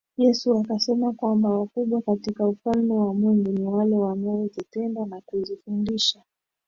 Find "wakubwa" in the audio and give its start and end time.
1.49-2.01